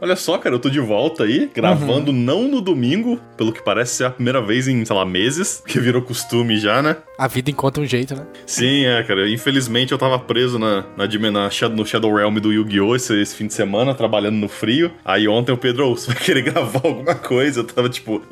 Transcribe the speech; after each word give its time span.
Olha 0.00 0.16
só, 0.16 0.38
cara, 0.38 0.54
eu 0.54 0.58
tô 0.58 0.70
de 0.70 0.80
volta 0.80 1.24
aí, 1.24 1.50
gravando 1.52 2.10
uhum. 2.10 2.16
não 2.16 2.48
no 2.48 2.60
domingo, 2.60 3.20
pelo 3.36 3.52
que 3.52 3.62
parece 3.62 3.96
ser 3.96 4.04
a 4.04 4.10
primeira 4.10 4.40
vez 4.40 4.68
em, 4.68 4.84
sei 4.84 4.94
lá, 4.94 5.04
meses, 5.04 5.62
que 5.66 5.80
virou 5.80 6.02
costume 6.02 6.56
já, 6.58 6.80
né? 6.82 6.96
A 7.18 7.26
vida 7.26 7.50
encontra 7.50 7.82
um 7.82 7.86
jeito, 7.86 8.14
né? 8.14 8.24
Sim, 8.46 8.86
é, 8.86 9.02
cara. 9.02 9.28
Infelizmente 9.28 9.90
eu 9.90 9.98
tava 9.98 10.18
preso 10.18 10.56
na, 10.56 10.84
na, 10.96 11.06
na 11.32 11.68
no 11.68 11.84
Shadow 11.84 12.14
Realm 12.14 12.36
do 12.36 12.52
Yu-Gi-Oh! 12.52 12.94
Esse, 12.94 13.20
esse, 13.20 13.34
fim 13.34 13.48
de 13.48 13.54
semana, 13.54 13.92
trabalhando 13.92 14.36
no 14.36 14.48
frio. 14.48 14.92
Aí 15.04 15.26
ontem 15.26 15.50
o 15.50 15.56
Pedro, 15.56 15.88
oh, 15.88 15.96
você 15.96 16.12
vai 16.12 16.22
querer 16.22 16.42
gravar 16.42 16.80
alguma 16.84 17.16
coisa? 17.16 17.60
Eu 17.60 17.64
tava 17.64 17.88
tipo, 17.88 18.22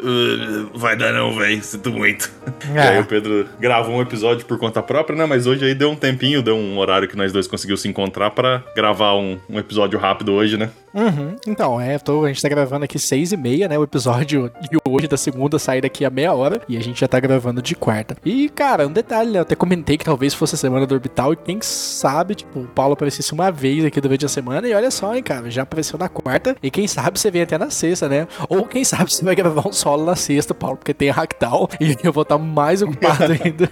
vai 0.73 0.97
dar 0.97 1.13
não, 1.13 1.35
velho, 1.35 1.63
sinto 1.65 1.91
muito. 1.91 2.31
É. 2.73 2.77
E 2.77 2.79
aí 2.79 3.01
o 3.01 3.05
Pedro 3.05 3.49
gravou 3.59 3.97
um 3.97 4.03
episódio 4.03 4.47
por 4.47 4.57
conta 4.57 4.81
própria, 4.83 5.19
né? 5.19 5.27
Mas 5.27 5.47
hoje 5.49 5.65
aí 5.65 5.75
deu 5.75 5.91
um 5.91 5.97
tempinho, 5.97 6.41
deu 6.41 6.57
um 6.57 6.79
horário 6.79 7.09
que 7.09 7.17
nós 7.17 7.33
dois 7.33 7.49
conseguimos 7.49 7.81
se 7.81 7.89
encontrar 7.89 8.31
para 8.31 8.63
gravar 8.77 9.17
um, 9.17 9.37
um 9.51 9.59
episódio 9.59 9.99
rápido 9.99 10.33
hoje, 10.33 10.57
né? 10.57 10.71
Uhum. 10.97 11.37
Então, 11.47 11.79
é, 11.79 11.99
tô, 11.99 12.25
a 12.25 12.29
gente 12.29 12.41
tá 12.41 12.49
gravando 12.49 12.87
aqui 12.87 12.99
seis 12.99 13.31
e 13.31 13.37
meia, 13.37 13.69
né? 13.69 13.79
O 13.79 13.85
episódio 13.85 14.51
de 14.71 14.79
hoje 14.89 15.07
da 15.07 15.19
segunda 15.19 15.59
sai 15.59 15.81
daqui 15.83 16.05
a 16.07 16.11
meia 16.11 16.33
hora 16.33 16.63
e 16.67 16.77
a 16.77 16.81
gente 16.81 17.01
já 17.01 17.07
tá 17.07 17.21
gravando 17.21 17.61
de 17.61 17.77
quarta. 17.77 18.17
E, 18.25 18.49
cara, 18.49 18.87
um 18.87 18.93
detalhe, 18.93 19.31
né? 19.31 19.39
Eu 19.39 19.43
até 19.43 19.55
comentei 19.55 19.99
que 19.99 20.05
talvez 20.05 20.33
fosse 20.33 20.55
a 20.55 20.59
semana 20.59 20.87
do 20.87 20.95
Orbital 20.95 21.35
e 21.35 21.37
quem 21.37 21.59
sabe, 21.61 22.35
tipo, 22.35 22.61
o 22.61 22.67
Paulo 22.67 22.95
aparecesse 22.95 23.33
uma 23.35 23.51
vez 23.51 23.85
aqui 23.85 24.01
durante 24.01 24.25
a 24.25 24.29
semana 24.29 24.67
e 24.67 24.73
olha 24.73 24.91
só, 24.91 25.15
hein, 25.15 25.23
cara, 25.23 25.51
já 25.51 25.63
apareceu 25.63 25.99
na 25.99 26.09
quarta 26.09 26.57
e 26.63 26.71
quem 26.71 26.89
sabe 26.89 27.19
você 27.19 27.31
vem 27.31 27.43
até 27.43 27.59
na 27.59 27.69
sexta, 27.69 28.09
né? 28.09 28.27
Ou 28.49 28.65
quem 28.65 28.83
sabe 28.83 29.13
você 29.13 29.23
vai 29.23 29.35
gravar 29.35 29.69
um 29.69 29.73
solo 29.73 30.07
na 30.07 30.17
sexta, 30.17 30.55
Paulo, 30.55 30.79
porque 30.79 30.95
tem 30.95 31.11
a 31.11 31.13
Hacktal 31.13 31.69
e 31.79 31.97
eu 32.03 32.13
vou 32.13 32.23
estar 32.23 32.39
tá 32.39 32.43
mais 32.43 32.81
ocupado 32.81 33.33
ainda. 33.45 33.71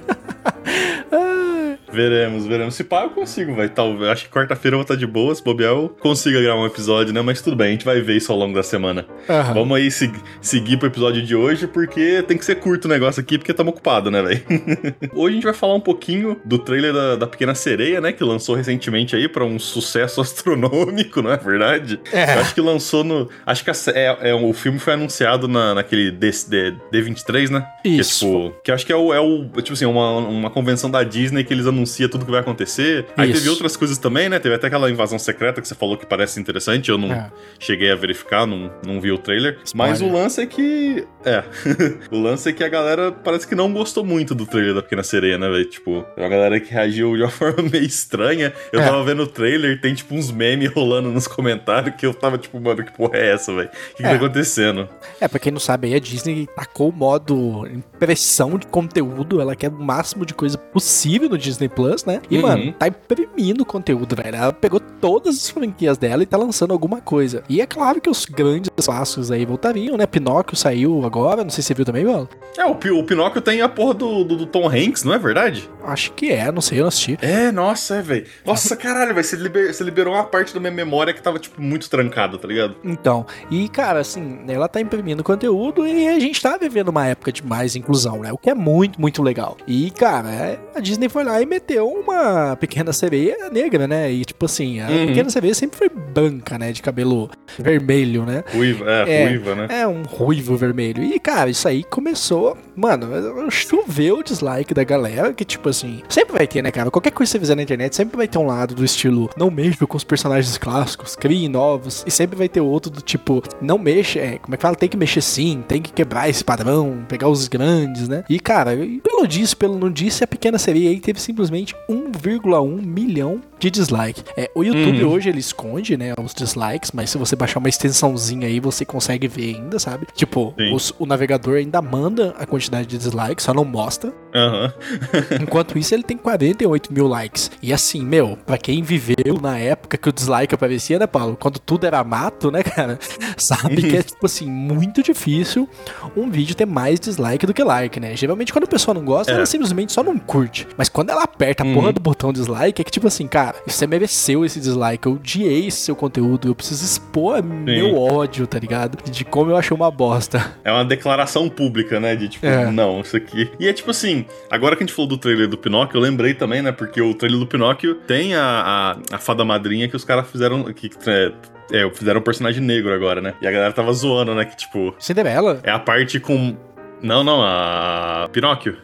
Veremos, 1.95 2.45
veremos. 2.45 2.75
Se 2.75 2.83
pá, 2.83 3.05
eu 3.05 3.11
consigo, 3.11 3.55
vai. 3.55 3.69
Talvez. 3.69 4.11
Acho 4.11 4.25
que 4.25 4.31
quarta-feira 4.31 4.75
eu 4.75 4.79
vou 4.79 4.83
estar 4.83 4.97
de 4.97 5.07
boa. 5.07 5.33
Se 5.33 5.43
bobear, 5.43 5.71
eu 5.71 5.89
consigo 6.01 6.41
gravar 6.43 6.61
um 6.61 6.67
episódio, 6.67 7.15
né? 7.15 7.23
Mas 7.23 7.41
tudo 7.41 7.55
bem, 7.55 7.69
a 7.69 7.71
gente 7.71 7.85
vai 7.85 8.01
ver 8.01 8.17
isso 8.17 8.33
ao 8.33 8.39
longo 8.39 8.53
da 8.53 8.65
semana. 8.65 9.07
Uhum. 9.29 9.55
Vamos 9.55 9.77
aí 9.77 9.91
se, 9.93 10.13
seguir 10.41 10.77
pro 10.77 10.89
episódio 10.89 11.23
de 11.23 11.37
hoje, 11.37 11.69
porque 11.69 12.25
tem 12.27 12.37
que 12.37 12.45
ser 12.45 12.57
curto 12.57 12.87
o 12.87 12.89
negócio 12.89 13.21
aqui, 13.21 13.39
porque 13.39 13.53
estamos 13.53 13.73
ocupados, 13.73 14.11
né, 14.11 14.21
velho? 14.21 14.43
hoje 15.15 15.33
a 15.33 15.35
gente 15.37 15.45
vai 15.45 15.55
falar 15.55 15.75
um 15.75 15.81
pouquinho 15.81 16.37
do 16.45 16.59
trailer 16.59 16.93
da, 16.93 17.15
da 17.15 17.27
Pequena 17.29 17.55
Sereia, 17.55 18.01
né? 18.01 18.13
Que 18.13 18.25
lançou 18.25 18.57
recentemente 18.57 19.15
aí 19.15 19.29
para 19.29 19.45
um 19.45 19.57
sucesso 19.57 20.21
astronômico, 20.21 21.23
não 21.23 21.31
é 21.31 21.37
verdade? 21.37 22.01
É. 22.13 22.35
Eu 22.35 22.41
acho 22.41 22.55
que 22.55 22.61
lançou 22.61 23.05
no. 23.05 23.29
Acho 23.47 23.63
que 23.63 23.71
a, 23.71 23.75
é, 23.95 24.31
é, 24.31 24.35
o 24.35 24.53
filme 24.53 24.81
foi 24.81 24.95
anunciado 24.95 25.47
na, 25.47 25.77
naquele 25.77 26.11
D, 26.11 26.31
D, 26.49 26.75
D23, 26.93 27.51
né? 27.51 27.65
Isso. 27.85 28.27
Que, 28.27 28.27
é, 28.27 28.41
tipo, 28.41 28.63
que 28.65 28.73
acho 28.73 28.87
que 28.87 28.93
é 28.93 28.97
o, 28.97 29.15
é 29.15 29.21
o. 29.21 29.45
Tipo 29.63 29.75
assim, 29.75 29.85
uma, 29.85 30.19
uma 30.19 30.51
convenção 30.51 30.91
da 30.91 31.05
Disney 31.05 31.45
que 31.45 31.55
eles 31.55 31.67
anunciam 31.67 31.84
anuncia 31.85 32.09
tudo 32.09 32.25
que 32.25 32.31
vai 32.31 32.41
acontecer. 32.41 33.07
Aí 33.17 33.31
Isso. 33.31 33.41
teve 33.41 33.51
outras 33.51 33.77
coisas 33.77 33.99
também, 33.99 34.29
né? 34.29 34.39
Teve 34.39 34.55
até 34.55 34.67
aquela 34.67 34.91
invasão 34.91 35.19
secreta 35.19 35.61
que 35.61 35.69
você 35.69 35.75
falou 35.75 35.97
que 35.97 36.07
parece 36.07 36.41
interessante. 36.41 36.91
Eu 36.91 36.99
não 36.99 37.13
é. 37.13 37.31
cheguei 37.59 37.91
a 37.91 37.95
verificar, 37.95 38.47
não, 38.47 38.73
não 38.85 39.01
vi 39.01 39.13
o 39.13 39.19
trailer. 39.19 39.59
Spoiler. 39.65 39.91
Mas 39.91 40.01
o 40.01 40.11
lance 40.11 40.41
é 40.41 40.47
que. 40.47 41.07
É. 41.25 41.45
o 42.11 42.19
lance 42.19 42.49
é 42.49 42.53
que 42.53 42.65
a 42.65 42.69
galera 42.69 43.13
parece 43.13 43.47
que 43.47 43.55
não 43.55 43.73
gostou 43.73 44.05
muito 44.05 44.35
do 44.35 44.47
trailer 44.47 44.75
da 44.75 44.83
Pequena 44.83 45.03
Sereia, 45.03 45.39
né, 45.39 45.49
velho? 45.49 45.65
Tipo, 45.67 46.05
a 46.17 46.29
galera 46.29 46.59
que 46.59 46.73
reagiu 46.73 47.15
de 47.17 47.23
uma 47.23 47.31
forma 47.31 47.63
meio 47.71 47.85
estranha. 47.85 48.53
Eu 48.73 48.81
é. 48.81 48.85
tava 48.85 49.05
vendo 49.05 49.23
o 49.23 49.27
trailer, 49.27 49.81
tem 49.81 49.95
tipo 49.95 50.15
uns 50.15 50.33
memes 50.33 50.73
rolando 50.73 51.11
nos 51.11 51.29
comentários 51.29 51.95
que 51.97 52.07
eu 52.07 52.15
tava 52.15 52.39
tipo, 52.39 52.59
mano, 52.59 52.85
que 52.85 52.93
porra 52.93 53.19
é 53.19 53.33
essa, 53.33 53.55
velho? 53.55 53.69
O 53.69 53.97
que, 53.97 54.03
é. 54.03 54.07
que 54.07 54.11
tá 54.11 54.15
acontecendo? 54.15 54.89
É, 55.21 55.29
pra 55.29 55.39
quem 55.39 55.53
não 55.53 55.61
sabe 55.61 55.89
aí, 55.89 55.95
a 55.95 55.99
Disney 55.99 56.49
tacou 56.55 56.89
o 56.89 56.93
modo 56.93 57.67
impressão 57.67 58.59
de 58.59 58.67
conteúdo. 58.67 59.41
Ela 59.41 59.55
quer 59.55 59.69
o 59.69 59.79
máximo 59.79 60.25
de 60.25 60.35
coisa 60.35 60.57
possível 60.57 61.29
no 61.29 61.39
Disney 61.39 61.69
Plus, 61.75 62.05
né? 62.05 62.21
E, 62.31 62.37
uhum. 62.37 62.43
mano, 62.43 62.73
tá 62.73 62.89
imprimindo 62.89 63.65
conteúdo, 63.65 64.17
velho. 64.17 64.37
Ela 64.37 64.53
pegou 64.53 64.81
todas 64.81 65.37
as 65.37 65.51
franquias 65.51 65.99
dela 65.99 66.23
e 66.23 66.27
tá 66.27 66.37
lançando 66.37 66.73
alguma 66.73 67.01
coisa. 67.01 67.43
E 67.49 67.61
é 67.61 67.67
claro 67.67 68.01
que 68.01 68.09
os 68.09 68.25
grandes 68.25 68.71
clássicos 68.77 69.31
aí 69.31 69.45
voltariam, 69.45 69.97
né? 69.97 70.07
Pinóquio 70.07 70.57
saiu 70.57 71.05
agora, 71.05 71.43
não 71.43 71.51
sei 71.51 71.63
se 71.63 71.69
você 71.69 71.75
viu 71.75 71.85
também, 71.85 72.05
mano. 72.05 72.29
É, 72.57 72.65
o, 72.65 72.73
o 72.73 73.05
Pinóquio 73.05 73.41
tem 73.41 73.61
a 73.61 73.69
porra 73.69 73.95
do, 73.95 74.25
do, 74.25 74.37
do, 74.37 74.47
Tom 74.47 74.69
Hanks, 74.69 75.03
não 75.03 75.13
é 75.13 75.19
verdade? 75.19 75.69
Acho 75.83 76.13
que 76.13 76.31
é, 76.31 76.51
não 76.53 76.61
sei, 76.61 76.79
eu 76.79 76.83
não 76.83 76.89
assisti. 76.89 77.19
É, 77.21 77.51
nossa, 77.51 77.97
é, 77.97 78.03
velho. 78.03 78.27
Nossa, 78.45 78.77
caralho, 78.77 79.15
velho. 79.15 79.27
Você, 79.27 79.37
liber, 79.37 79.75
você 79.75 79.83
liberou 79.83 80.15
uma 80.15 80.25
parte 80.25 80.55
da 80.55 80.61
minha 80.61 80.73
memória 80.73 81.13
que 81.13 81.21
tava, 81.21 81.39
tipo, 81.39 81.61
muito 81.61 81.91
trancada, 81.91 82.39
tá 82.39 82.47
ligado? 82.47 82.77
Então, 82.85 83.27
e, 83.51 83.69
cara, 83.69 84.01
assim, 84.01 84.41
ela 84.47 84.69
tá 84.69 84.81
imprimindo 84.81 85.25
conteúdo 85.25 85.87
e 85.87 86.09
a 86.09 86.19
gente 86.21 86.41
tá 86.41 86.57
vivendo 86.57 86.89
uma 86.89 87.07
época 87.07 87.33
de 87.33 87.45
mais 87.45 87.75
inclusão, 87.75 88.21
né? 88.21 88.33
O 88.33 88.39
que 88.39 88.51
é 88.51 88.55
muito, 88.55 89.01
muito 89.01 89.23
legal. 89.23 89.57
E, 89.67 89.91
cara, 89.91 90.61
a 90.75 90.81
Disney 90.81 91.09
foi 91.09 91.25
lá 91.25 91.41
e 91.43 91.47
meteu 91.55 91.89
uma 91.89 92.57
pequena 92.57 92.93
sereia 92.93 93.49
negra, 93.51 93.87
né? 93.87 94.11
E 94.11 94.25
tipo 94.25 94.45
assim, 94.47 94.81
a 94.81 94.89
uhum. 94.89 95.07
pequena 95.07 95.31
sereia 95.31 95.55
sempre 95.55 95.79
foi 95.79 95.89
branca, 95.89 96.59
né? 96.59 96.73
De 96.73 96.83
cabelo 96.83 97.31
vermelho, 97.59 98.25
né? 98.25 98.43
Ruiva, 98.53 98.85
é, 98.91 99.23
é, 99.23 99.29
ruiva, 99.29 99.55
né? 99.55 99.67
É, 99.71 99.87
um 99.87 100.03
ruivo 100.03 100.57
vermelho. 100.57 101.03
E, 101.03 101.19
cara, 101.21 101.49
isso 101.49 101.69
aí 101.69 101.85
começou. 101.85 102.57
Mano, 102.75 103.07
choveu 103.51 104.19
o 104.19 104.23
dislike 104.23 104.75
da 104.75 104.83
galera, 104.83 105.33
que, 105.33 105.45
tipo 105.45 105.69
assim, 105.69 106.03
sempre 106.09 106.37
vai 106.37 106.47
ter, 106.47 106.63
né, 106.63 106.71
cara? 106.73 106.91
Qualquer 106.91 107.13
coisa 107.13 107.31
que 107.31 107.39
você 107.39 107.41
fizer 107.41 107.55
na 107.55 107.63
internet, 107.63 107.95
sempre 107.95 108.17
vai 108.17 108.27
ter 108.27 108.39
um 108.39 108.47
lado 108.47 108.75
do 108.75 108.85
estilo 108.85 109.31
não 109.37 109.51
mexa 109.51 109.87
com 109.87 109.97
os 109.97 110.05
personagens 110.05 110.59
clássicos, 110.59 111.15
crie 111.15 111.49
novos. 111.49 112.05
E 112.07 112.11
sempre 112.11 112.37
vai 112.37 112.49
ter 112.49 112.61
outro 112.61 112.91
do 112.91 113.01
tipo, 113.01 113.43
não 113.61 113.79
mexa, 113.79 114.19
é, 114.19 114.39
como 114.39 114.55
é 114.55 114.57
que 114.57 114.63
fala? 114.63 114.75
Tem 114.75 114.89
que 114.89 114.97
mexer 114.97 115.21
sim, 115.21 115.63
tem 115.67 115.81
que 115.81 115.93
quebrar 115.93 116.29
esse 116.29 116.45
padrão, 116.45 117.05
pegar 117.09 117.29
os 117.29 117.47
grandes, 117.47 118.09
né? 118.09 118.25
E, 118.29 118.41
cara, 118.41 118.73
pelo 119.03 119.27
disse, 119.27 119.55
pelo 119.55 119.79
não 119.79 119.91
disse, 119.91 120.25
a 120.25 120.27
pequena 120.27 120.59
sereia 120.59 120.91
aí 120.91 120.99
teve 120.99 121.21
simplesmente 121.21 121.44
1,1 121.51 122.81
milhão 122.83 123.41
de 123.65 123.71
dislike. 123.71 124.23
É, 124.37 124.51
o 124.55 124.63
YouTube 124.63 125.05
uhum. 125.05 125.13
hoje 125.13 125.29
ele 125.29 125.39
esconde, 125.39 125.97
né, 125.97 126.13
os 126.23 126.35
dislikes, 126.35 126.93
mas 126.93 127.11
se 127.11 127.19
você 127.19 127.35
baixar 127.35 127.59
uma 127.59 127.69
extensãozinha 127.69 128.47
aí, 128.47 128.61
você 128.61 128.85
consegue 128.85 129.27
ver 129.27 129.57
ainda, 129.57 129.79
sabe? 129.79 130.07
Tipo, 130.15 130.55
os, 130.73 130.93
o 130.99 131.07
navegador 131.07 131.57
ainda 131.57 131.81
manda 131.81 132.35
a 132.39 132.47
quantidade 132.47 132.87
de 132.87 132.99
dislikes, 132.99 133.45
só 133.45 133.55
não 133.55 133.65
mostra. 133.65 134.13
Uhum. 134.35 134.73
Enquanto 135.41 135.79
isso, 135.79 135.95
ele 135.95 136.03
tem 136.03 136.17
48 136.17 136.93
mil 136.93 137.07
likes. 137.07 137.51
E 137.63 137.73
assim, 137.73 138.05
meu, 138.05 138.37
pra 138.45 138.59
quem 138.59 138.83
viveu 138.83 139.41
na 139.41 139.59
época 139.59 139.97
que 139.97 140.09
o 140.09 140.13
dislike 140.13 140.55
aparecia, 140.55 140.99
né, 140.99 141.07
Paulo? 141.07 141.37
Quando 141.41 141.59
tudo 141.59 141.87
era 141.87 142.03
mato, 142.05 142.51
né, 142.51 142.63
cara? 142.65 142.99
Sabe 143.37 143.83
que 143.83 143.97
é, 143.97 144.03
tipo 144.03 144.27
assim, 144.27 144.51
muito 144.51 145.03
difícil 145.03 145.69
um 146.17 146.31
vídeo 146.31 146.55
ter 146.55 146.67
mais 146.67 147.01
dislike 147.01 147.47
do 147.47 147.55
que 147.55 147.63
like, 147.63 147.99
né? 147.99 148.17
Geralmente, 148.17 148.53
quando 148.53 148.65
a 148.65 148.69
pessoa 148.69 148.95
não 148.95 149.05
gosta, 149.05 149.33
é. 149.33 149.37
ela 149.37 149.47
simplesmente 149.47 149.93
só 149.93 150.03
não 150.03 150.19
curte. 150.19 150.67
Mas 150.77 150.89
quando 150.89 151.11
ela 151.11 151.23
aperta 151.23 151.63
a 151.63 151.67
uhum. 151.67 151.75
porra 151.75 151.93
do 151.93 152.01
botão 152.01 152.33
dislike, 152.33 152.81
é 152.81 152.85
que, 152.85 152.91
tipo 152.91 153.07
assim, 153.07 153.27
cara, 153.27 153.54
você 153.67 153.87
mereceu 153.87 154.45
esse 154.45 154.61
dislike. 154.61 155.07
Eu 155.07 155.15
odiei 155.15 155.67
esse 155.67 155.79
seu 155.79 155.97
conteúdo. 155.97 156.49
Eu 156.49 156.55
preciso 156.55 156.85
expor 156.85 157.39
Sim. 157.39 157.65
meu 157.65 157.97
ódio, 157.97 158.47
tá 158.47 158.59
ligado? 158.59 158.99
De 159.11 159.25
como 159.25 159.51
eu 159.51 159.57
achei 159.57 159.75
uma 159.75 159.91
bosta. 159.91 160.55
É 160.65 160.73
uma 160.73 160.85
declaração 160.85 161.49
pública, 161.49 162.01
né? 162.01 162.17
De 162.17 162.29
tipo, 162.29 162.47
é. 162.47 162.71
não, 162.71 163.01
isso 163.01 163.17
aqui. 163.17 163.51
E 163.59 163.69
é 163.69 163.73
tipo 163.73 163.91
assim, 163.91 164.25
agora 164.51 164.77
que 164.77 164.83
a 164.83 164.87
gente 164.87 164.95
falou 164.95 165.09
do 165.09 165.19
trailer 165.19 165.49
do 165.49 165.59
Pinóquio, 165.59 165.99
eu 165.99 166.03
lembrei 166.03 166.35
também, 166.35 166.63
né? 166.63 166.73
Porque 166.73 167.01
o 167.01 167.15
trailer 167.15 167.39
do 167.39 167.47
Pinóquio 167.47 167.95
tem 167.95 168.35
a, 168.35 168.97
a, 169.11 169.17
a 169.17 169.19
fada 169.19 169.45
madrinha 169.45 169.89
que 169.89 169.97
os 169.97 170.05
caras 170.05 170.29
fizeram. 170.29 170.65
Que, 170.73 170.91
é, 171.07 171.33
é, 171.73 171.91
fizeram 171.91 172.21
um 172.21 172.23
personagem 172.23 172.63
negro 172.63 172.93
agora, 172.93 173.21
né? 173.21 173.35
E 173.41 173.47
a 173.47 173.51
galera 173.51 173.73
tava 173.73 173.93
zoando, 173.93 174.35
né? 174.35 174.45
Que 174.45 174.57
tipo. 174.57 174.95
Cinderela? 174.99 175.61
É 175.63 175.71
a 175.71 175.79
parte 175.79 176.21
com. 176.21 176.57
Não, 177.05 177.23
não, 177.23 177.43
a. 177.45 178.31
Pinóquio. 178.33 178.79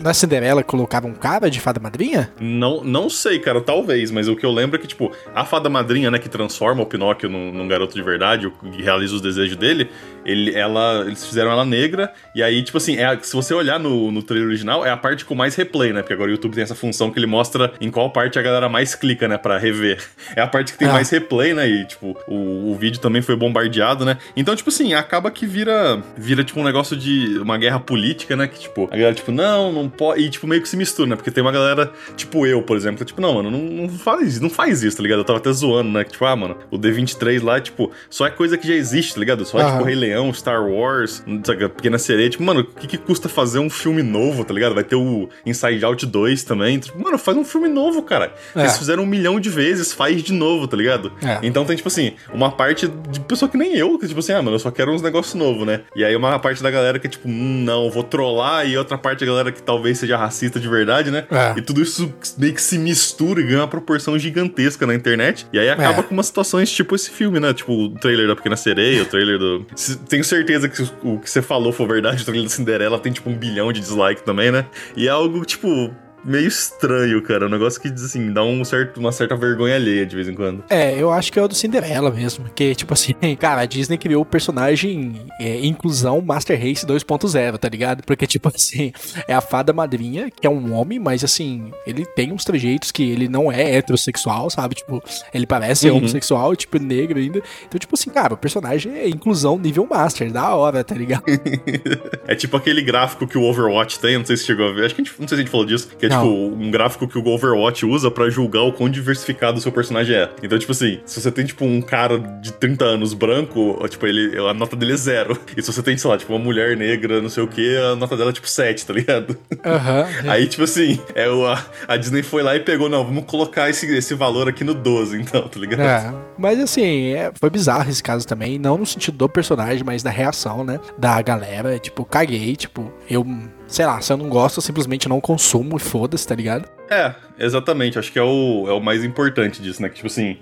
Na, 0.00 0.14
Cinderela 0.14 0.62
colocava 0.62 1.06
um 1.06 1.12
cara 1.12 1.50
de 1.50 1.60
fada 1.60 1.78
madrinha? 1.78 2.32
Não, 2.40 2.82
não 2.82 3.10
sei, 3.10 3.38
cara, 3.38 3.60
talvez, 3.60 4.10
mas 4.10 4.26
o 4.26 4.34
que 4.34 4.46
eu 4.46 4.50
lembro 4.50 4.76
é 4.76 4.78
que, 4.78 4.86
tipo, 4.86 5.12
a 5.34 5.44
fada 5.44 5.68
madrinha, 5.68 6.10
né, 6.10 6.18
que 6.18 6.30
transforma 6.30 6.82
o 6.82 6.86
Pinóquio 6.86 7.28
num, 7.28 7.52
num 7.52 7.68
garoto 7.68 7.94
de 7.94 8.02
verdade, 8.02 8.50
que 8.50 8.82
realiza 8.82 9.14
os 9.14 9.20
desejos 9.20 9.56
dele, 9.56 9.90
ele, 10.24 10.54
ela, 10.54 11.04
eles 11.06 11.26
fizeram 11.26 11.50
ela 11.50 11.64
negra, 11.64 12.10
e 12.34 12.42
aí, 12.42 12.62
tipo 12.62 12.78
assim, 12.78 12.96
é, 12.96 13.18
se 13.20 13.34
você 13.36 13.52
olhar 13.52 13.78
no, 13.78 14.10
no 14.10 14.22
trailer 14.22 14.48
original, 14.48 14.84
é 14.84 14.90
a 14.90 14.96
parte 14.96 15.26
com 15.26 15.34
mais 15.34 15.54
replay, 15.54 15.92
né? 15.92 16.00
Porque 16.00 16.14
agora 16.14 16.30
o 16.30 16.32
YouTube 16.32 16.54
tem 16.54 16.62
essa 16.62 16.74
função 16.74 17.10
que 17.10 17.18
ele 17.18 17.26
mostra 17.26 17.74
em 17.78 17.90
qual 17.90 18.10
parte 18.10 18.38
a 18.38 18.42
galera 18.42 18.70
mais 18.70 18.94
clica, 18.94 19.28
né, 19.28 19.36
pra 19.36 19.58
rever. 19.58 20.02
É 20.34 20.40
a 20.40 20.46
parte 20.46 20.72
que 20.72 20.78
tem 20.78 20.88
ah. 20.88 20.92
mais 20.92 21.10
replay, 21.10 21.52
né? 21.52 21.68
E, 21.68 21.84
tipo, 21.84 22.16
o, 22.26 22.72
o 22.72 22.74
vídeo 22.76 22.98
também 22.98 23.20
foi 23.20 23.36
bombardeado, 23.36 24.06
né? 24.06 24.16
Então, 24.34 24.56
tipo 24.56 24.70
assim, 24.70 24.94
acaba 24.94 25.30
que 25.30 25.46
vira, 25.46 26.02
vira 26.16 26.42
tipo, 26.42 26.58
um 26.60 26.64
negócio 26.64 26.96
de 26.96 27.38
uma 27.38 27.58
guerra 27.58 27.65
política, 27.78 28.36
né? 28.36 28.46
Que, 28.46 28.60
tipo, 28.60 28.84
a 28.84 28.96
galera, 28.96 29.14
tipo, 29.14 29.32
não, 29.32 29.72
não 29.72 29.88
pode. 29.88 30.22
E, 30.22 30.30
tipo, 30.30 30.46
meio 30.46 30.62
que 30.62 30.68
se 30.68 30.76
mistura, 30.76 31.08
né? 31.08 31.16
Porque 31.16 31.30
tem 31.30 31.42
uma 31.42 31.52
galera, 31.52 31.92
tipo 32.16 32.46
eu, 32.46 32.62
por 32.62 32.76
exemplo, 32.76 32.98
que, 32.98 33.04
tipo, 33.04 33.20
não, 33.20 33.34
mano, 33.34 33.50
não, 33.50 33.58
não, 33.58 33.88
faz, 33.88 34.40
não 34.40 34.50
faz 34.50 34.82
isso, 34.82 34.96
tá 34.96 35.02
ligado? 35.02 35.18
Eu 35.18 35.24
tava 35.24 35.38
até 35.38 35.52
zoando, 35.52 35.90
né? 35.90 36.04
Que, 36.04 36.12
tipo, 36.12 36.24
ah, 36.24 36.36
mano, 36.36 36.56
o 36.70 36.78
D23 36.78 37.42
lá, 37.42 37.60
tipo, 37.60 37.90
só 38.10 38.26
é 38.26 38.30
coisa 38.30 38.56
que 38.56 38.66
já 38.66 38.74
existe, 38.74 39.14
tá 39.14 39.20
ligado? 39.20 39.44
Só 39.44 39.58
é, 39.58 39.70
tipo, 39.70 39.84
Rei 39.84 39.94
Leão, 39.94 40.32
Star 40.32 40.64
Wars, 40.66 41.24
sabe, 41.44 41.68
Pequena 41.68 41.98
Sereia. 41.98 42.30
Tipo, 42.30 42.44
mano, 42.44 42.60
o 42.60 42.64
que, 42.64 42.86
que 42.86 42.98
custa 42.98 43.28
fazer 43.28 43.58
um 43.58 43.70
filme 43.70 44.02
novo, 44.02 44.44
tá 44.44 44.52
ligado? 44.54 44.74
Vai 44.74 44.84
ter 44.84 44.96
o 44.96 45.28
Inside 45.44 45.84
Out 45.84 46.06
2 46.06 46.44
também. 46.44 46.78
Tipo, 46.78 47.02
mano, 47.02 47.18
faz 47.18 47.36
um 47.36 47.44
filme 47.44 47.68
novo, 47.68 48.02
cara. 48.02 48.32
É. 48.54 48.60
Eles 48.60 48.78
fizeram 48.78 49.02
um 49.02 49.06
milhão 49.06 49.40
de 49.40 49.50
vezes, 49.50 49.92
faz 49.92 50.22
de 50.22 50.32
novo, 50.32 50.66
tá 50.66 50.76
ligado? 50.76 51.12
É. 51.22 51.38
Então 51.42 51.64
tem, 51.64 51.76
tipo 51.76 51.88
assim, 51.88 52.12
uma 52.32 52.50
parte 52.50 52.88
de 52.88 53.20
pessoa 53.20 53.48
que 53.48 53.56
nem 53.56 53.76
eu, 53.76 53.98
que, 53.98 54.06
tipo 54.06 54.20
assim, 54.20 54.32
ah, 54.32 54.42
mano, 54.42 54.56
eu 54.56 54.60
só 54.60 54.70
quero 54.70 54.92
uns 54.92 55.02
negócios 55.02 55.34
novos, 55.34 55.66
né? 55.66 55.82
E 55.94 56.04
aí 56.04 56.14
uma 56.16 56.38
parte 56.38 56.62
da 56.62 56.70
galera 56.70 56.98
que, 56.98 57.08
tipo, 57.08 57.28
hum, 57.28 57.55
não, 57.56 57.90
vou 57.90 58.02
trollar, 58.02 58.66
e 58.66 58.76
outra 58.76 58.96
parte 58.98 59.20
da 59.20 59.26
galera 59.26 59.52
que 59.52 59.62
talvez 59.62 59.98
seja 59.98 60.16
racista 60.16 60.60
de 60.60 60.68
verdade, 60.68 61.10
né? 61.10 61.26
É. 61.30 61.58
E 61.58 61.62
tudo 61.62 61.82
isso 61.82 62.12
meio 62.38 62.54
que 62.54 62.62
se 62.62 62.78
mistura 62.78 63.40
e 63.40 63.44
ganha 63.44 63.60
uma 63.60 63.68
proporção 63.68 64.18
gigantesca 64.18 64.86
na 64.86 64.94
internet. 64.94 65.46
E 65.52 65.58
aí 65.58 65.68
acaba 65.68 66.00
é. 66.00 66.02
com 66.02 66.14
umas 66.14 66.26
situações 66.26 66.70
tipo 66.70 66.94
esse 66.94 67.10
filme, 67.10 67.40
né? 67.40 67.52
Tipo 67.52 67.72
o 67.72 67.90
trailer 67.90 68.28
da 68.28 68.36
Pequena 68.36 68.56
Sereia, 68.56 69.02
o 69.02 69.06
trailer 69.06 69.38
do. 69.38 69.66
Tenho 70.08 70.24
certeza 70.24 70.68
que 70.68 70.82
o 71.02 71.18
que 71.18 71.28
você 71.28 71.42
falou 71.42 71.72
foi 71.72 71.86
verdade, 71.86 72.22
o 72.22 72.24
trailer 72.24 72.44
da 72.44 72.54
Cinderela 72.54 72.98
tem 72.98 73.12
tipo 73.12 73.30
um 73.30 73.36
bilhão 73.36 73.72
de 73.72 73.80
dislike 73.80 74.22
também, 74.22 74.50
né? 74.50 74.66
E 74.96 75.06
é 75.06 75.10
algo, 75.10 75.44
tipo, 75.44 75.94
meio 76.26 76.48
estranho, 76.48 77.22
cara. 77.22 77.46
Um 77.46 77.50
negócio 77.50 77.80
que, 77.80 77.88
assim, 77.88 78.32
dá 78.32 78.42
um 78.42 78.64
certo, 78.64 78.98
uma 78.98 79.12
certa 79.12 79.36
vergonha 79.36 79.76
alheia 79.76 80.04
de 80.04 80.14
vez 80.14 80.28
em 80.28 80.34
quando. 80.34 80.64
É, 80.68 81.00
eu 81.00 81.12
acho 81.12 81.32
que 81.32 81.38
é 81.38 81.42
o 81.42 81.48
do 81.48 81.54
Cinderela 81.54 82.10
mesmo. 82.10 82.46
Que, 82.54 82.74
tipo 82.74 82.92
assim, 82.92 83.14
cara, 83.38 83.62
a 83.62 83.66
Disney 83.66 83.96
criou 83.96 84.22
o 84.22 84.26
personagem 84.26 85.26
é, 85.40 85.64
inclusão 85.64 86.20
Master 86.20 86.58
Race 86.58 86.84
2.0, 86.84 87.58
tá 87.58 87.68
ligado? 87.68 88.02
Porque, 88.04 88.26
tipo 88.26 88.48
assim, 88.48 88.92
é 89.28 89.34
a 89.34 89.40
fada 89.40 89.72
madrinha, 89.72 90.30
que 90.30 90.46
é 90.46 90.50
um 90.50 90.74
homem, 90.74 90.98
mas 90.98 91.22
assim, 91.22 91.70
ele 91.86 92.04
tem 92.04 92.32
uns 92.32 92.44
trejeitos 92.44 92.90
que 92.90 93.02
ele 93.02 93.28
não 93.28 93.50
é 93.50 93.76
heterossexual, 93.76 94.50
sabe? 94.50 94.74
Tipo, 94.74 95.02
ele 95.32 95.46
parece 95.46 95.88
uhum. 95.88 95.98
homossexual, 95.98 96.56
tipo, 96.56 96.78
negro 96.78 97.18
ainda. 97.18 97.40
Então, 97.66 97.78
tipo 97.78 97.94
assim, 97.94 98.10
cara, 98.10 98.34
o 98.34 98.36
personagem 98.36 98.92
é 98.92 99.08
inclusão 99.08 99.58
nível 99.58 99.86
Master, 99.86 100.32
da 100.32 100.54
hora, 100.54 100.82
tá 100.82 100.94
ligado? 100.94 101.24
é 102.26 102.34
tipo 102.34 102.56
aquele 102.56 102.82
gráfico 102.82 103.26
que 103.26 103.38
o 103.38 103.42
Overwatch 103.42 103.98
tem, 104.00 104.18
não 104.18 104.24
sei 104.24 104.36
se 104.36 104.44
chegou 104.44 104.68
a 104.68 104.72
ver. 104.72 104.86
Acho 104.86 104.94
que 104.94 105.02
a 105.02 105.04
gente, 105.04 105.20
não 105.20 105.28
sei 105.28 105.36
se 105.36 105.40
a 105.40 105.44
gente 105.44 105.50
falou 105.50 105.66
disso, 105.66 105.88
que 105.98 106.06
é 106.06 106.15
tipo 106.18 106.56
um 106.56 106.70
gráfico 106.70 107.08
que 107.08 107.18
o 107.18 107.26
Overwatch 107.26 107.84
usa 107.86 108.10
para 108.10 108.28
julgar 108.30 108.62
o 108.62 108.72
quão 108.72 108.88
diversificado 108.88 109.58
o 109.58 109.60
seu 109.60 109.72
personagem 109.72 110.16
é. 110.16 110.30
Então, 110.42 110.58
tipo 110.58 110.72
assim, 110.72 111.00
se 111.04 111.20
você 111.20 111.30
tem, 111.30 111.44
tipo, 111.44 111.64
um 111.64 111.80
cara 111.80 112.18
de 112.18 112.52
30 112.52 112.84
anos 112.84 113.14
branco, 113.14 113.76
tipo, 113.88 114.06
ele, 114.06 114.38
a 114.38 114.54
nota 114.54 114.76
dele 114.76 114.92
é 114.92 114.96
zero. 114.96 115.38
E 115.56 115.62
se 115.62 115.72
você 115.72 115.82
tem, 115.82 115.96
sei 115.96 116.10
lá, 116.10 116.18
tipo, 116.18 116.32
uma 116.32 116.38
mulher 116.38 116.76
negra, 116.76 117.20
não 117.20 117.28
sei 117.28 117.42
o 117.42 117.48
que, 117.48 117.76
a 117.76 117.96
nota 117.96 118.16
dela 118.16 118.30
é 118.30 118.32
tipo 118.32 118.48
7, 118.48 118.86
tá 118.86 118.92
ligado? 118.92 119.36
Uhum, 119.52 120.28
Aí, 120.30 120.46
tipo 120.46 120.64
assim, 120.64 121.00
é, 121.14 121.28
o, 121.28 121.46
a, 121.46 121.64
a, 121.88 121.96
Disney 121.96 122.22
foi 122.22 122.42
lá 122.42 122.54
e 122.54 122.60
pegou, 122.60 122.88
não, 122.88 123.04
vamos 123.04 123.24
colocar 123.24 123.70
esse, 123.70 123.86
esse 123.96 124.14
valor 124.14 124.48
aqui 124.48 124.64
no 124.64 124.74
12, 124.74 125.20
então, 125.20 125.48
tá 125.48 125.58
ligado? 125.58 125.80
É, 125.80 126.14
mas 126.38 126.60
assim, 126.60 127.12
é, 127.12 127.32
foi 127.38 127.50
bizarro 127.50 127.88
esse 127.88 128.02
caso 128.02 128.26
também, 128.26 128.58
não 128.58 128.76
no 128.76 128.86
sentido 128.86 129.16
do 129.16 129.28
personagem, 129.28 129.82
mas 129.84 130.02
da 130.02 130.10
reação, 130.10 130.64
né, 130.64 130.78
da 130.98 131.20
galera. 131.22 131.78
Tipo, 131.78 132.04
caguei, 132.04 132.54
tipo, 132.56 132.92
eu 133.08 133.24
sei 133.66 133.86
lá, 133.86 134.00
se 134.00 134.12
eu 134.12 134.16
não 134.16 134.28
gosto, 134.28 134.58
eu 134.58 134.62
simplesmente 134.62 135.08
não 135.08 135.20
consumo 135.20 135.76
e 135.76 135.80
foda-se, 135.80 136.26
tá 136.26 136.34
ligado? 136.34 136.75
É, 136.90 137.14
exatamente. 137.38 137.98
Acho 137.98 138.12
que 138.12 138.18
é 138.18 138.22
o, 138.22 138.66
é 138.68 138.72
o 138.72 138.80
mais 138.80 139.04
importante 139.04 139.60
disso, 139.60 139.82
né? 139.82 139.88
Que, 139.88 139.96
tipo 139.96 140.06
assim, 140.06 140.38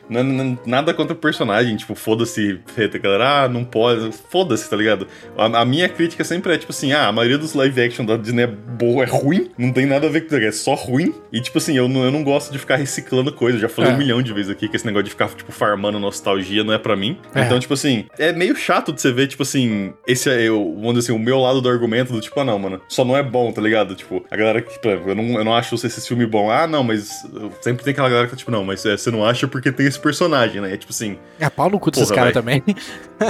nada 0.67 0.93
contra 0.94 1.12
o 1.12 1.17
personagem. 1.17 1.76
Tipo, 1.76 1.94
foda-se, 1.94 2.61
galera, 3.02 3.44
ah, 3.44 3.49
não 3.49 3.64
pode. 3.64 4.11
Foda-se, 4.31 4.69
tá 4.69 4.76
ligado? 4.76 5.06
A, 5.37 5.61
a, 5.61 5.64
minha 5.64 5.88
crítica 5.88 6.25
sempre 6.25 6.52
é, 6.52 6.58
tipo 6.58 6.73
assim, 6.73 6.93
ah, 6.93 7.08
a 7.08 7.12
maioria 7.12 7.38
dos 7.38 7.55
live 7.55 7.81
action 7.81 8.05
da 8.05 8.17
Disney 8.17 8.43
é 8.43 8.46
boa, 8.46 9.05
é 9.05 9.06
ruim. 9.06 9.50
Não 9.56 9.73
tem 9.73 9.87
nada 9.87 10.06
a 10.06 10.11
ver 10.11 10.23
com 10.23 10.37
isso, 10.37 10.44
é 10.44 10.52
só 10.52 10.75
ruim. 10.75 11.14
E, 11.32 11.41
tipo 11.41 11.58
assim, 11.58 11.76
eu 11.76 11.88
não, 11.88 12.05
eu 12.05 12.11
não 12.11 12.23
gosto 12.23 12.52
de 12.52 12.58
ficar 12.58 12.76
reciclando 12.76 13.32
coisa. 13.32 13.58
Já 13.58 13.69
falei 13.69 13.91
é. 13.91 13.94
um 13.94 13.99
milhão 13.99 14.23
de 14.23 14.32
vezes 14.32 14.50
aqui 14.50 14.69
que 14.69 14.76
esse 14.76 14.87
negócio 14.87 15.05
de 15.05 15.11
ficar, 15.11 15.29
tipo, 15.29 15.52
farmando 15.52 15.99
nostalgia 15.99 16.62
não 16.62 16.73
é 16.73 16.79
para 16.79 16.96
mim. 16.96 17.19
É. 17.35 17.43
Então, 17.43 17.58
tipo 17.58 17.75
assim, 17.75 18.06
é 18.19 18.32
meio 18.32 18.55
chato 18.55 18.93
de 18.93 19.00
você 19.00 19.12
ver, 19.12 19.26
tipo 19.26 19.43
assim, 19.43 19.93
esse 20.06 20.29
é, 20.31 20.43
eu, 20.43 20.75
vamos 20.75 20.94
dizer 20.94 21.12
assim, 21.12 21.20
o 21.20 21.23
meu 21.23 21.38
lado 21.38 21.61
do 21.61 21.69
argumento 21.69 22.12
do 22.12 22.20
tipo, 22.20 22.38
ah, 22.41 22.44
não, 22.44 22.58
mano, 22.58 22.81
só 22.88 23.05
não 23.05 23.17
é 23.17 23.23
bom, 23.23 23.52
tá 23.52 23.61
ligado? 23.61 23.94
Tipo, 23.94 24.25
a 24.31 24.37
galera 24.37 24.61
que, 24.61 24.79
eu 24.87 25.14
não, 25.14 25.38
eu 25.38 25.44
não 25.44 25.55
acho 25.55 25.75
esse 25.75 26.06
filme 26.06 26.26
bom. 26.35 26.51
Ah, 26.51 26.67
não, 26.67 26.83
mas 26.83 27.25
sempre 27.61 27.85
tem 27.85 27.93
aquela 27.93 28.09
galera 28.09 28.27
que 28.27 28.33
tá 28.33 28.37
tipo, 28.37 28.51
não, 28.51 28.65
mas 28.65 28.85
é, 28.85 28.97
você 28.97 29.09
não 29.09 29.25
acha 29.25 29.47
porque 29.47 29.71
tem 29.71 29.87
esse 29.87 29.99
personagem, 29.99 30.61
né? 30.61 30.75
É 30.75 30.77
tipo 30.77 30.93
assim. 30.93 31.17
É 31.39 31.49
pau 31.49 31.71
no 31.71 31.79
cu 31.79 31.93
desses 31.93 32.11
caras 32.11 32.33
também. 32.33 32.63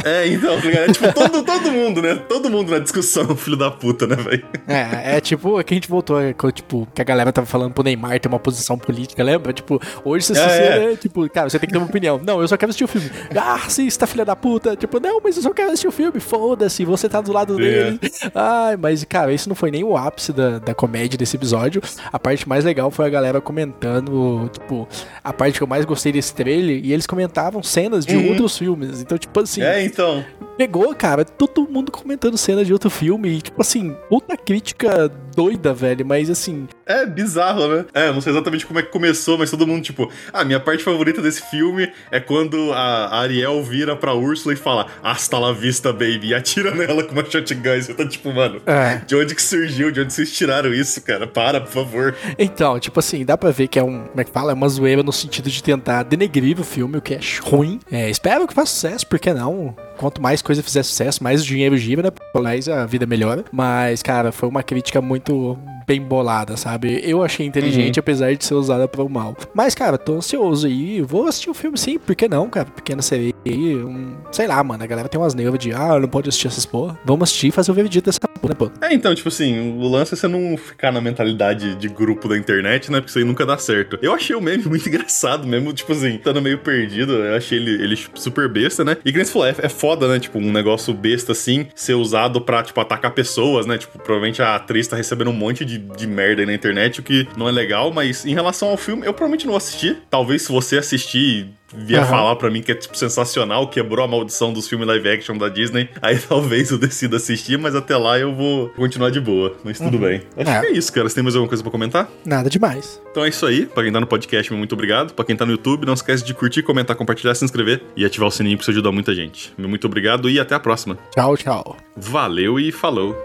É, 0.03 0.27
então, 0.27 0.59
tá 0.59 0.67
ligado? 0.67 0.91
É 0.91 0.93
tipo 0.93 1.13
todo, 1.13 1.45
todo 1.45 1.71
mundo, 1.71 2.01
né? 2.01 2.15
Todo 2.15 2.51
mundo 2.51 2.71
na 2.71 2.79
discussão, 2.79 3.25
filho 3.37 3.57
da 3.57 3.71
puta, 3.71 4.07
né, 4.07 4.17
velho? 4.17 4.45
É, 4.67 5.19
é 5.19 5.21
tipo, 5.21 5.61
é 5.61 5.63
que 5.63 5.75
a 5.75 5.77
gente 5.77 5.89
voltou, 5.89 6.21
é, 6.21 6.35
tipo, 6.53 6.89
que 6.93 7.03
a 7.03 7.05
galera 7.05 7.31
tava 7.31 7.47
falando 7.47 7.75
pro 7.75 7.85
Neymar 7.85 8.19
ter 8.19 8.27
uma 8.27 8.39
posição 8.39 8.79
política, 8.79 9.23
lembra? 9.23 9.53
Tipo, 9.53 9.81
hoje 10.03 10.27
você, 10.27 10.41
é, 10.41 10.93
é. 10.93 10.97
tipo, 10.97 11.29
cara, 11.29 11.51
você 11.51 11.59
tem 11.59 11.69
que 11.69 11.73
ter 11.73 11.79
uma 11.79 11.87
opinião. 11.87 12.19
Não, 12.25 12.41
eu 12.41 12.49
só 12.49 12.57
quero 12.57 12.71
assistir 12.71 12.85
o 12.85 12.89
filme. 12.89 13.11
Ah, 13.37 13.55
assista, 13.67 14.07
filha 14.07 14.25
da 14.25 14.35
puta. 14.35 14.75
Tipo, 14.75 14.99
não, 14.99 15.21
mas 15.23 15.37
eu 15.37 15.43
só 15.43 15.53
quero 15.53 15.69
assistir 15.69 15.87
o 15.87 15.93
filme. 15.93 16.19
Foda-se, 16.19 16.85
você 16.85 17.07
tá 17.09 17.21
do 17.21 17.33
lado 17.33 17.61
é. 17.61 17.63
dele. 17.63 18.01
Ai, 18.35 18.77
mas, 18.79 19.05
cara, 19.05 19.33
isso 19.35 19.51
não 19.51 19.55
foi 19.55 19.71
nem 19.71 19.85
o 19.85 19.97
ápice 19.97 20.33
da, 20.33 20.59
da 20.59 20.75
comédia 20.75 21.19
desse 21.19 21.37
episódio. 21.37 21.83
A 22.11 22.19
parte 22.19 22.49
mais 22.49 22.65
legal 22.65 22.91
foi 22.95 23.07
a 23.07 23.09
galera 23.09 23.41
comentando, 23.41 24.49
tipo, 24.53 24.89
a 25.23 25.33
parte 25.33 25.59
que 25.59 25.63
eu 25.63 25.67
mais 25.67 25.85
gostei 25.85 26.13
desse 26.13 26.35
trailer, 26.35 26.85
e 26.85 26.93
eles 26.93 27.07
comentavam 27.07 27.63
cenas 27.63 28.07
de 28.07 28.17
uhum. 28.17 28.29
outros 28.29 28.57
filmes. 28.57 29.01
Então, 29.01 29.19
tipo 29.19 29.39
assim. 29.41 29.63
É, 29.63 29.85
então. 29.85 30.25
Pegou, 30.57 30.95
cara, 30.95 31.25
todo 31.25 31.69
mundo 31.69 31.91
comentando 31.91 32.39
cenas 32.39 32.67
de 32.67 32.73
outro 32.73 32.89
filme. 32.89 33.29
E, 33.29 33.43
tipo 33.43 33.61
assim, 33.61 33.97
puta 34.09 34.37
crítica 34.37 35.11
doida, 35.35 35.75
velho. 35.75 36.07
Mas 36.07 36.31
assim. 36.31 36.69
É 36.87 37.05
bizarro, 37.05 37.67
né? 37.69 37.85
É, 37.93 38.13
não 38.13 38.21
sei 38.21 38.33
exatamente 38.33 38.65
como 38.65 38.79
é 38.79 38.83
que 38.83 38.91
começou, 38.91 39.37
mas 39.37 39.51
todo 39.51 39.67
mundo, 39.67 39.83
tipo, 39.83 40.11
ah, 40.33 40.45
minha 40.45 40.61
parte 40.61 40.85
favorita 40.85 41.21
desse 41.21 41.43
filme 41.51 41.91
é 42.11 42.21
quando 42.21 42.73
a 42.73 43.19
Ariel 43.19 43.63
vira 43.65 43.97
pra 43.97 44.15
Úrsula 44.15 44.55
e 44.55 44.57
fala, 44.57 44.87
hasta 45.03 45.39
la 45.39 45.53
vista, 45.53 45.93
baby, 45.93 46.29
e 46.29 46.35
atira 46.35 46.73
nela 46.73 47.03
com 47.03 47.13
uma 47.13 47.25
shotgun. 47.25 47.75
E 47.75 47.83
você 47.83 47.95
tá 47.95 48.07
tipo, 48.07 48.33
mano, 48.33 48.61
é. 48.67 49.01
de 49.07 49.17
onde 49.17 49.35
que 49.35 49.43
surgiu? 49.43 49.91
De 49.91 50.01
onde 50.01 50.13
vocês 50.13 50.33
tiraram 50.33 50.73
isso, 50.73 51.03
cara? 51.03 51.27
Para, 51.27 51.61
por 51.61 51.73
favor. 51.73 52.15
Então, 52.39 52.79
tipo 52.79 53.01
assim, 53.01 53.25
dá 53.25 53.37
pra 53.37 53.51
ver 53.51 53.69
que 53.69 53.79
é 53.79 53.83
um. 53.83 54.05
Como 54.05 54.21
é 54.21 54.25
que 54.25 54.31
fala? 54.31 54.53
É 54.53 54.55
uma 54.55 54.69
zoeira 54.69 55.03
no 55.03 55.13
sentido 55.13 55.51
de 55.51 55.63
tentar 55.63 56.03
denegrir 56.05 56.61
o 56.61 56.65
filme, 56.65 56.99
o 56.99 57.03
que 57.03 57.15
é 57.15 57.21
ruim. 57.43 57.81
É, 57.91 58.09
espero 58.09 58.47
que 58.47 58.55
faça 58.55 58.73
sucesso, 58.73 59.07
porque 59.07 59.33
não? 59.33 59.75
Quanto 59.97 60.21
mais 60.21 60.43
coisa 60.43 60.63
fizer 60.63 60.83
sucesso, 60.83 61.23
mais 61.23 61.45
dinheiro 61.45 61.77
gira, 61.77 62.03
né? 62.03 62.11
Mais 62.35 62.69
a 62.69 62.85
vida 62.87 63.07
melhora. 63.07 63.45
Mas, 63.53 64.03
cara, 64.03 64.33
foi 64.33 64.49
uma 64.49 64.63
crítica 64.63 65.01
muito 65.01 65.59
bem 65.87 66.01
bolada, 66.01 66.57
sabe? 66.57 67.01
Eu 67.03 67.23
achei 67.23 67.47
inteligente, 67.47 67.99
uhum. 67.99 68.01
apesar 68.01 68.35
de 68.35 68.45
ser 68.45 68.55
usada 68.55 68.89
para 68.89 69.03
o 69.03 69.09
mal. 69.09 69.37
Mas, 69.55 69.75
cara, 69.75 69.99
tô 69.99 70.15
ansioso 70.15 70.67
aí. 70.67 71.01
Vou 71.03 71.27
assistir 71.27 71.51
o 71.51 71.55
filme 71.55 71.77
sim, 71.79 71.99
por 71.99 72.15
que 72.15 72.29
não, 72.29 72.49
cara? 72.49 72.67
Pequena 72.67 73.03
sereia 73.03 73.35
aí. 73.47 73.77
Um, 73.77 74.17
sei 74.33 74.47
lá, 74.47 74.63
mano. 74.63 74.83
A 74.83 74.87
galera 74.87 75.09
tem 75.09 75.21
umas 75.21 75.35
neuvas 75.35 75.59
de, 75.59 75.73
ah, 75.73 75.99
não 75.99 76.09
pode 76.09 76.29
assistir 76.29 76.49
essas 76.49 76.67
porra. 76.67 76.99
Vamos 77.05 77.29
assistir 77.29 77.49
e 77.49 77.51
fazer 77.51 77.71
o 77.71 77.75
veredito 77.75 78.07
dessa 78.07 78.21
porra, 78.21 78.49
né, 78.49 78.55
pô? 78.55 78.71
É, 78.81 78.93
então, 78.93 79.15
tipo 79.15 79.29
assim, 79.29 79.77
o 79.79 79.89
lance 79.89 80.15
é 80.15 80.17
você 80.17 80.29
não 80.29 80.57
ficar 80.57 80.93
na 80.93 81.01
mentalidade 81.01 81.75
de 81.75 81.89
grupo 81.89 82.29
da 82.29 82.37
internet, 82.37 82.91
né? 82.91 83.01
Porque 83.01 83.11
isso 83.11 83.19
aí 83.19 83.25
nunca 83.25 83.45
dá 83.47 83.57
certo. 83.59 83.99
Eu 84.03 84.13
achei 84.13 84.35
o 84.35 84.41
meme 84.41 84.65
muito 84.69 84.89
engraçado 84.89 85.47
mesmo, 85.47 85.73
tipo 85.73 85.93
assim, 85.93 86.17
estando 86.17 86.41
meio 86.41 86.59
perdido. 86.59 87.13
Eu 87.13 87.37
achei 87.37 87.59
ele, 87.59 87.83
ele 87.83 87.99
super 88.15 88.49
besta, 88.49 88.85
né? 88.85 88.97
E 89.05 89.11
que 89.11 89.17
nem 89.17 89.25
você 89.25 89.33
falou, 89.33 89.49
é, 89.49 89.55
é 89.59 89.69
foda, 89.69 90.09
né? 90.09 90.19
Tipo, 90.19 90.39
um 90.39 90.53
negócio 90.53 90.93
besta 90.95 91.33
assim, 91.33 91.67
ser 91.75 91.95
usado 91.95 92.41
pra, 92.41 92.63
tipo, 92.63 92.81
atacar 92.81 93.13
pessoas, 93.13 93.67
né? 93.67 93.79
Tipo, 93.79 93.99
provavelmente 93.99 94.43
a 94.43 94.57
atriz 94.57 94.87
tá 94.87 94.97
recebendo 94.97 95.31
um 95.31 95.35
monte 95.35 95.65
de, 95.65 95.74
de 95.79 96.07
merda 96.07 96.43
aí 96.43 96.47
na 96.47 96.55
internet, 96.55 97.01
o 97.01 97.03
que 97.03 97.27
não 97.37 97.49
é 97.49 97.53
legal, 97.53 97.93
mas 97.93 98.25
em 98.25 98.35
relação 98.35 98.69
ao 98.69 98.77
filme, 98.77 99.07
eu 99.07 99.13
provavelmente 99.13 99.47
não 99.47 99.53
vou 99.53 99.59
assistir. 99.59 99.99
Talvez 100.11 100.43
se 100.43 100.53
você 100.53 100.79
assistir 100.79 101.49
vier 101.77 102.03
uhum. 102.03 102.09
falar 102.09 102.37
para 102.37 102.51
mim 102.51 102.63
que 102.63 102.73
é 102.73 102.75
tipo 102.75 102.97
sensacional, 102.97 103.69
quebrou 103.69 104.05
a 104.05 104.09
maldição 104.09 104.53
dos 104.53 104.69
filmes 104.69 104.87
live 104.87 105.09
action 105.09 105.37
da 105.37 105.49
Disney, 105.49 105.89
aí 106.01 106.19
talvez 106.19 106.71
eu 106.71 106.79
decida 106.79 107.17
assistir, 107.17 107.59
mas 107.59 107.75
até 107.75 107.97
lá 107.97 108.19
eu 108.19 108.35
vou 108.35 108.69
continuar 108.71 109.11
de 109.11 109.21
boa. 109.21 109.57
Mas 109.65 109.79
tudo 109.79 109.97
uhum. 109.97 110.03
bem. 110.03 110.23
Acho 110.37 110.51
é. 110.51 110.61
que 110.61 110.67
é 110.67 110.73
isso, 110.73 110.93
cara. 110.93 111.09
Você 111.09 111.15
tem 111.15 111.25
mais 111.25 111.35
alguma 111.35 111.49
coisa 111.49 111.63
para 111.63 111.73
comentar? 111.73 112.09
Nada 112.25 112.49
demais. 112.49 113.01
Então 113.11 113.25
é 113.25 113.29
isso 113.29 113.45
aí. 113.47 113.67
Pra 113.67 113.83
quem 113.83 113.93
tá 113.93 114.01
no 114.01 114.07
podcast, 114.07 114.53
muito 114.53 114.73
obrigado. 114.73 115.15
Pra 115.15 115.25
quem 115.25 115.37
tá 115.37 115.45
no 115.45 115.53
YouTube, 115.53 115.87
não 115.87 115.95
esquece 115.95 116.25
de 116.25 116.35
curtir, 116.35 116.63
comentar, 116.63 116.97
compartilhar, 116.97 117.35
se 117.35 117.45
inscrever 117.45 117.83
e 117.97 118.05
ativar 118.05 118.29
o 118.29 118.31
sininho, 118.31 118.57
porque 118.57 118.65
isso 118.65 118.71
ajuda 118.71 118.91
muita 118.93 119.15
gente. 119.15 119.53
Muito 119.59 119.87
obrigado 119.87 120.29
e 120.29 120.39
até 120.39 120.55
a 120.55 120.61
próxima. 120.61 120.99
Tchau, 121.15 121.37
tchau. 121.37 121.77
Valeu 121.97 122.59
e 122.59 122.71
falou. 122.71 123.17